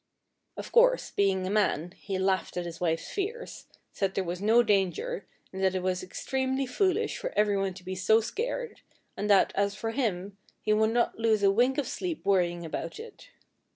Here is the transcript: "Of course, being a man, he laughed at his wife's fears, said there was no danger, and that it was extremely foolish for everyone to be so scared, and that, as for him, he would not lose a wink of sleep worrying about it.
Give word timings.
"Of 0.57 0.71
course, 0.71 1.11
being 1.11 1.45
a 1.45 1.51
man, 1.51 1.91
he 1.91 2.17
laughed 2.17 2.57
at 2.57 2.65
his 2.65 2.81
wife's 2.81 3.11
fears, 3.11 3.67
said 3.91 4.15
there 4.15 4.23
was 4.23 4.41
no 4.41 4.63
danger, 4.63 5.27
and 5.53 5.63
that 5.63 5.75
it 5.75 5.83
was 5.83 6.01
extremely 6.01 6.65
foolish 6.65 7.19
for 7.19 7.31
everyone 7.37 7.75
to 7.75 7.83
be 7.83 7.93
so 7.93 8.19
scared, 8.19 8.81
and 9.15 9.29
that, 9.29 9.51
as 9.53 9.75
for 9.75 9.91
him, 9.91 10.39
he 10.59 10.73
would 10.73 10.89
not 10.89 11.19
lose 11.19 11.43
a 11.43 11.51
wink 11.51 11.77
of 11.77 11.87
sleep 11.87 12.25
worrying 12.25 12.65
about 12.65 12.99
it. 12.99 13.29